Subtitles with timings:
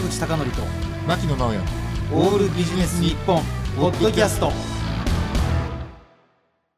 [0.00, 0.62] 坂口孝則と
[1.06, 1.60] 牧野直哉。
[2.14, 3.42] オールビジネスニッポン
[3.76, 4.50] ポッドキャスト。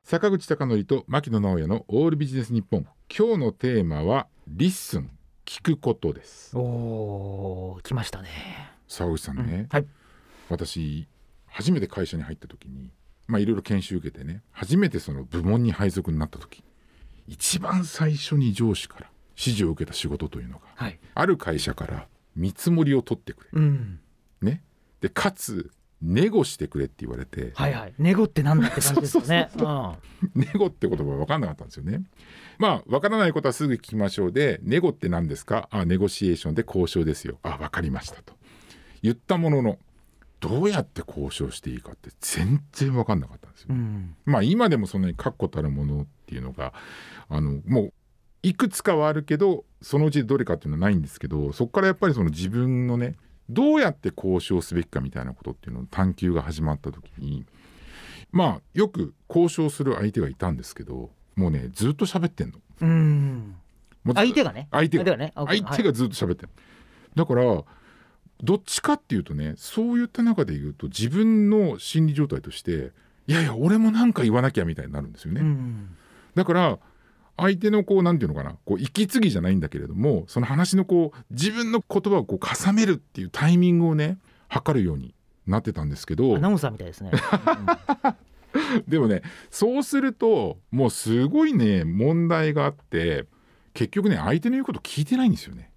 [0.03, 2.85] 坂口孝則と牧野直哉のオールビジネスニッポン。
[3.17, 5.09] 今日のテーマは listen。
[5.45, 6.57] 聞くことです。
[6.57, 8.29] おー来ましたね、
[8.89, 9.87] 坂口さんね、はい。
[10.49, 11.07] 私
[11.47, 12.91] 初めて会社に入った時に
[13.29, 16.65] まあいろいろ研修受けてね初めてその部門に配属になった時
[17.29, 20.99] 一番最初に上司から指示を受けた仕事というのがはい。
[21.15, 23.51] ある会社から見積もりを取ってくれ。
[23.55, 24.01] うん。
[24.41, 24.63] ね。
[25.01, 27.95] でかつネゴしてくれって言われて、はいはい。
[27.99, 29.51] ネゴってなんだって感じですよね。
[29.57, 29.95] うん。
[30.35, 32.03] ネゴって言葉分かんなかったんですよね。
[32.59, 35.69] まあ分からないことはすぐ聞きましょうでネゴって何ですか？
[35.71, 37.39] あネゴシエーションで交渉ですよ。
[37.43, 38.35] あ分かりましたと。
[39.03, 39.79] 言ったものの
[40.41, 43.69] どうやって交渉していいかって全然分かんなかったんですよ。
[43.71, 44.17] うん。
[44.25, 46.73] まあ今でもそんなに確固たるものっていうのが
[47.29, 47.93] あのもう
[48.43, 53.17] いくつかはあるけどそのうちどれかっていうのはないんですけどそこからやっぱりその自分のね
[53.49, 57.45] どうやって交渉すべきかみたいなことっていうのの探求が始まった時に
[58.31, 62.59] まあよく交渉する相手がいたんですけどもうねずっと喋ってんの。
[62.81, 63.57] うん。
[64.15, 64.69] 相手がね。
[64.71, 65.05] 相手が。
[65.05, 65.33] がね。
[65.35, 66.49] あ相手がずっと喋ってる、
[67.15, 67.45] だから
[68.43, 72.91] どっちかっていうとねそういった中で言うと自分の心理状態として
[73.29, 75.41] いやいや俺も何か言わなきゃみたいになるんですよね。
[75.41, 75.97] うん。
[76.35, 76.79] だから
[77.43, 85.13] 相手のこうなんていうのかなこう息継ぎじゃないんだけれどもその話のこう自分の言葉をこう重めるっていうタイミングをね測るように
[85.47, 87.11] なってたんですけどアナウンサーみたいですね、
[88.87, 93.27] でもねそうするともうすごいね問題があって
[93.75, 95.71] 結局ね相手の言うこと聞いてないんですよね。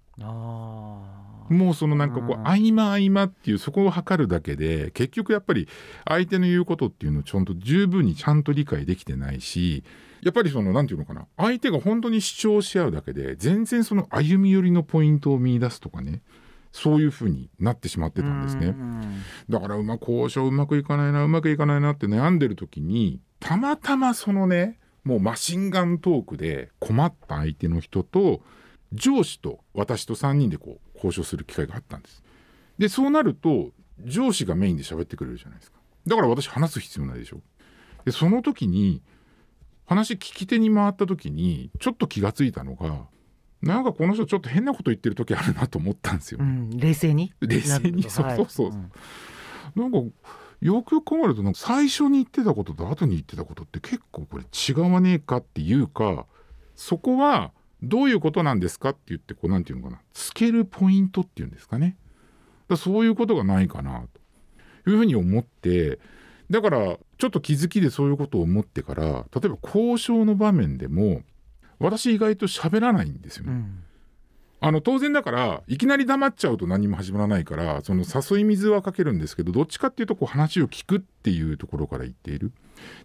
[1.48, 2.46] もうそのなんかこううん。
[2.46, 5.68] 合間合間っていうそこを測るだけで結局やっぱり
[6.04, 9.84] 相手の言うことっていうのをちゃんと十分にちゃんと理解できてないし
[10.26, 16.20] やっぱりそのなんていうのかな相手が本当に主張し合うだけで全然その歩み寄りのポイントを見出すとかね
[16.72, 18.66] そういうふうになってしまってたんですね。
[18.66, 28.42] うんだからうま交渉うまくいかないなうまくいかないなって悩んでる時にたまたまそのねもうマシンガントークで困った相手の人と
[28.92, 32.24] 上司と私と3人でこう交渉する機会があったんです。
[32.78, 33.70] でそうなると
[34.04, 35.78] 上司がメインで喋ってくれるじゃないですか。
[36.04, 37.40] だから私話す必要ないでしょ。
[38.04, 39.02] でその時に
[39.86, 43.06] 話聞き手に回った時にちょっと気がついたのが
[43.62, 46.38] なんかこの人ちょっと変なこと言ってる時あるなと思ったんですよ。
[46.40, 46.70] うん。
[46.70, 47.32] 冷静に？
[47.40, 48.02] 冷静に。
[48.10, 48.70] そうそうそう。
[48.70, 48.76] はい。
[48.76, 48.90] ん。
[49.76, 49.98] なんか
[50.60, 56.26] よくよく考えるとなんか最初に言ってたことと後に言ってたことって結構これ違わねえかっていうか
[56.74, 60.00] そこはどういうことなんですかって言ってこうなんていうのかな。
[60.12, 61.96] つけるポイントっていうんですかね。
[62.68, 64.06] だそういうことがないかな
[64.84, 65.98] というふうに思って
[66.50, 71.22] だからちょっと気づきでそういうことを思ってから例えば交渉の場面でも
[71.78, 73.52] 私意外と喋らないんですよね。
[73.52, 73.82] うん
[74.58, 82.52] あの当然だからいきなり黙っちゃうと何も始まらないからその誘い水はかけるんですけどどっちかっていうとこう話を聞くっていうところから言っている。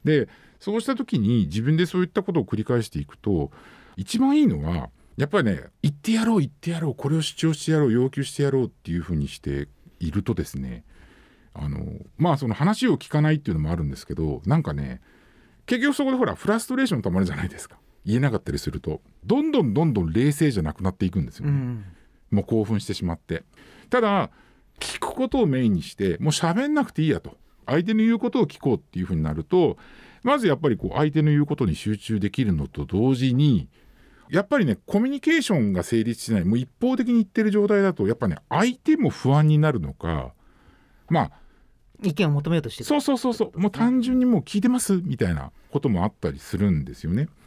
[0.04, 3.52] でそうした時に自分でそういったことを繰り返していくと
[3.98, 9.68] 一番いいのはやっぱりね言ってやろう言ってやろうこれを主張してやろう要求してやろうっていうふうにして
[10.00, 10.84] いるとですね
[11.54, 11.80] あの
[12.18, 15.02] まあその話を聞かないっていうのもあるんですけどなんかね
[15.66, 17.78] 結局そこでほらフラストレーションたまるじゃないですか。
[18.04, 21.52] 言えなかったりするとどんどんどんどん冷静じゃなくなっていくんですよね。
[21.52, 21.86] うん。
[22.32, 23.44] もう興奮してしまって。
[23.90, 24.32] ただ
[24.80, 27.38] 聞くことをメインにしてもう喋んなくていいやと。
[27.68, 29.78] 相手の言うことを聞こうっていうふうになると
[30.24, 33.70] まずやっぱりこう相手の言うことに集中できるのと同時に
[34.30, 40.34] やっぱりねコミュニケーションが成立しないもう一方的に言ってる状態だとやっぱね相手も不安になるのか
[41.12, 41.32] まあ
[42.02, 47.26] 意見を求めようとしてるそうそうそうそうもう単純にもう聞いてますみたいなこともあったりするんですよね。
[47.26, 47.38] だか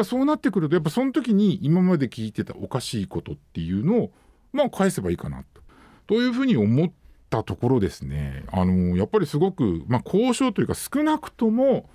[0.00, 4.10] らそうなってくるとやっぱその時に今まで聞いてたおかしいことっていうのを
[4.52, 5.62] まあ返せばいいかなと。
[6.06, 6.92] というふうに思っ
[7.30, 11.88] たところですねあのやっぱりすごく、まあ、交渉というか少なくとも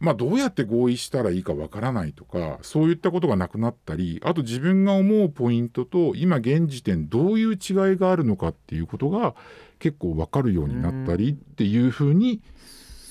[0.00, 7.58] まあ、どうやって合意したらいいかわからないとかそういったことがなくなったりあと自分が思うポイントと今現時点どういう違い
[7.96, 9.34] があるのかっていうことが
[9.80, 12.40] 結構わかるようになったりっていうふうに、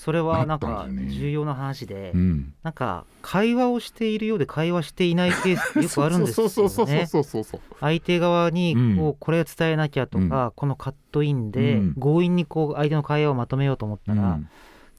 [0.08, 6.46] それはなんか重要な話で、うん、なんか会話をしているようで会話していないケースよくあるんですよ
[6.86, 7.06] ね。
[7.80, 14.48] 相手側にうんこうこれを伝えなきゃとか、このカットインでうん強引にこう相手の会話をまとめようと思ったら、うん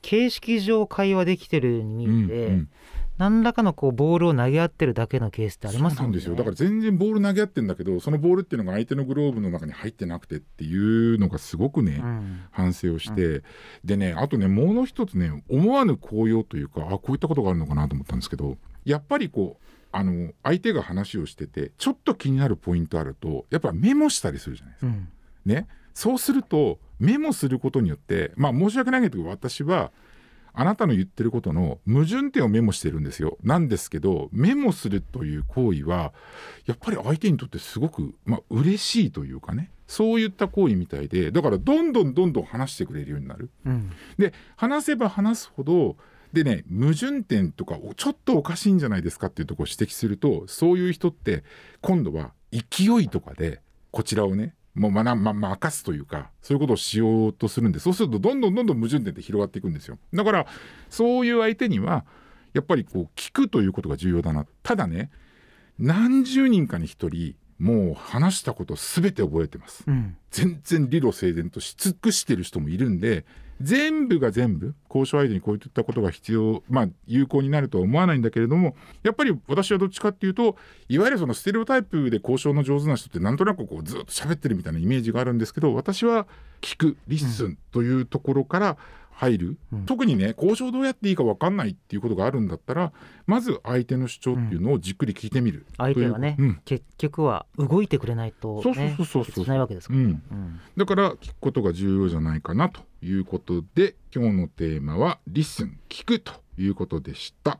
[0.01, 2.69] 形式上会話できてるに見えて、うんうん。
[3.17, 6.03] 何らかのこうボールを投げ合ってるだけのケースってありますね。
[6.03, 6.35] なんですよ。
[6.35, 10.77] だから全然ボール投げ合ってんだけどそのボールっていうのが相手のグローブの中に入ってなくてってい
[11.15, 12.41] うのがすごくね、うん。
[12.51, 13.43] 反省をして、
[13.83, 24.91] でねあとねもう一つね思わぬ効用というかあこういったことがあるのかなと思ったんですけどやっぱりこうあの相手が話をしててちょっと気になるポイントあるとやっぱメモしたりするじゃないですか。
[24.91, 25.09] うん。
[25.45, 29.91] ねそうするとメモすることによってまあ申し訳ないけど私は
[30.53, 33.37] あなたの言ってることの矛盾点をメモしてるんですよ。
[33.43, 36.13] なんですけどメモするという行為は
[36.65, 39.71] やっぱり相手にとってすごく、まあ嬉しいというかね。
[39.87, 43.49] そういった行為みたいでだからどんどんどんどん話してくれるようになる。
[43.65, 43.91] うん。
[44.17, 45.97] で話せば話すほど
[46.33, 51.43] でね矛盾点とかをちょっとおかしいんじゃないですかっていうところを指摘するとそういう人って
[51.81, 59.97] 今度は勢いとかでこちらをねもうまな、ま、任すというかそういうことをしようとするんでそうするとどんどんどんどん矛盾点って広がっていくんですよ。
[60.13, 60.47] だから
[60.89, 62.05] そういう相手には
[62.53, 64.45] やっぱりこう聞くということが重要だな。
[64.63, 65.09] ただね
[65.77, 69.83] 何十人かに一人もう話したこと全て覚えてます。
[69.85, 70.15] うん。
[70.31, 73.25] 全然理路整然とし尽くしてる人もいるんで
[73.61, 80.55] 全部が全部交渉相手にこういったことが必要まあ有効になるとは思わないんだけれどもやっぱり私はどっちかっていうと
[80.87, 86.27] いわゆるそのステレオタイプで交渉の上手な人ってなんとなくこうずっと喋ってるみたいなイメージがあるんですけど私は
[86.61, 88.77] 聞く listen というところから
[89.19, 89.85] 入る、うん。
[89.85, 92.93] 特にね交渉どうやっていいか分かんないっていうことがあるんだったら
[93.25, 96.61] まず相手の主張っていうのをじっくり聞いてみる、相手がね、ううん。
[96.63, 99.43] 結局は動いてくれないとそうそうねそうそうそう。
[99.43, 100.59] しないわけですから、うん、うん。
[100.77, 107.59] だから聞くことが重要じゃないかなということで今日のテーマは「listen 聞く」ということでした。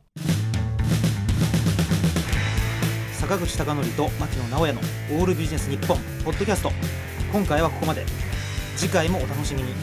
[3.12, 4.80] 坂口孝則と牧野直哉の
[5.20, 6.70] 「オールビジネス日本ポッドキャスト
[7.30, 8.06] 今回はここまで。
[8.80, 9.74] 次回もお楽しみに